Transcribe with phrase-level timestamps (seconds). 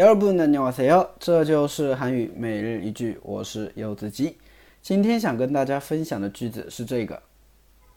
[0.00, 1.14] 여러분 안녕하세요.
[1.18, 4.36] 这就是韩语每日一句我是柚子鸡
[4.82, 7.22] 今天想跟大家分享的句子是这个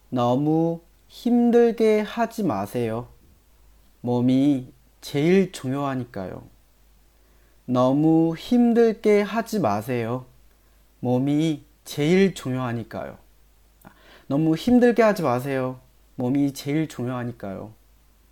[0.09, 3.07] 너무 힘들게 하지 마세요.
[4.01, 4.71] 몸이
[5.01, 6.43] 제일 중요하니까요.
[7.65, 10.25] 너무 힘들게 하지 마세요.
[11.01, 13.17] 몸이 제일 중요하니까요.
[14.27, 15.79] 너무 힘들게 하지 마세요.
[16.15, 17.73] 몸이 제일 중요하니까요.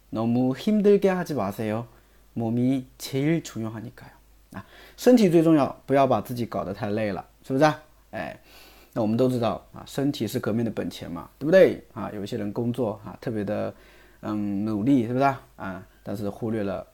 [0.09, 1.87] 너무 힘들게 하지 마세요.
[2.35, 4.13] 몸이제일중요하니까요
[4.53, 7.65] 啊，身体最重要，不要把自己搞得太累了，是不是？
[8.11, 8.39] 哎，
[8.93, 11.83] 那我们都知道啊，身体是革命的本钱嘛，对不对？
[11.93, 13.73] 啊，有一些人工作啊，特别的
[14.21, 15.25] 嗯努力，是不是
[15.57, 15.85] 啊？
[16.03, 16.85] 但是忽略了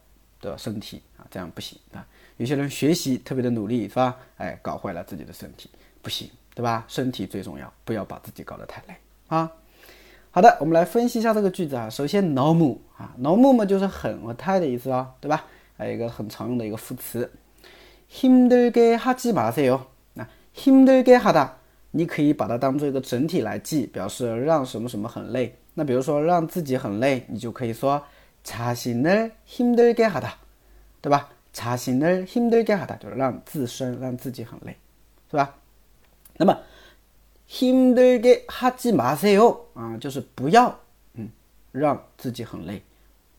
[0.42, 2.06] 的身体啊，这样不行啊。
[2.38, 4.18] 有些人学习特别的努力，是吧？
[4.38, 5.70] 哎，搞坏了自己的身体，
[6.02, 6.84] 不行，对吧？
[6.88, 8.96] 身体最重要，不要把自己搞得太累
[9.28, 9.52] 啊。
[10.32, 11.88] 好的，我们来分析一下这个句子啊。
[11.88, 15.46] 首先，no m 啊，no m 嘛就是很和太的意思啊，对吧？
[15.78, 17.30] 还有一个很常用的一个副词，
[18.10, 19.82] 힘들게하지마세 요。
[20.14, 21.50] 那힘들게하 다，
[21.92, 25.58] 你可以把它当做一个整体来记，表示让什么什么很累。
[25.74, 28.04] 那比如说让自己很累，你就可以说
[28.46, 30.34] 자신을힘들게하 다，
[31.02, 31.30] 对吧？
[31.54, 34.78] 자신을힘들게하 다， 就是让自身让自己很累，
[35.30, 35.56] 是吧？
[36.38, 36.58] 那么。
[37.46, 40.76] 힘들게하지마세요啊，就是不要，嗯，
[41.72, 42.82] 让自己很累，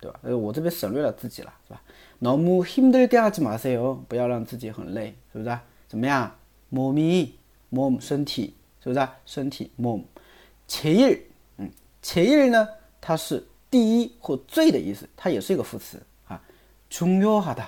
[0.00, 0.18] 对吧？
[0.22, 1.80] 呃，我这边省略了自己了，是吧？
[2.20, 5.58] 너무힘들게하지마세 요， 不要让自己很累，是不是？
[5.88, 6.34] 怎么样？
[6.70, 7.30] 몸 이，
[7.70, 9.08] 몸身体，是不是？
[9.24, 11.20] 身体몸제 일，
[11.58, 11.70] 嗯，
[12.02, 12.68] 제일呢，
[13.00, 16.40] 它是第一或最的意思，它也是一个副词啊。
[16.90, 17.66] 중요하 다，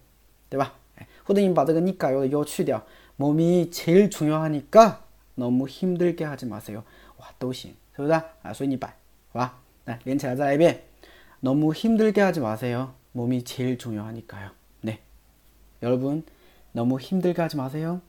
[0.48, 0.72] 对吧？
[0.96, 2.82] 哎，或者你把这个니까요的요去掉。
[3.20, 5.04] 몸이 제일 중요하니까
[5.34, 6.82] 너무 힘들게 하지 마세요.
[7.18, 8.88] 와, 都行 是不是啊所以你摆
[9.32, 10.82] 好吧来连起来再来一遍
[11.40, 12.94] 너무 힘들게 하지 마세요.
[13.12, 14.50] 몸이 제일 중요하니까요.
[14.82, 15.00] 네.
[15.82, 16.22] 여러분
[16.72, 18.00] 너무 힘들게 하지 마세요.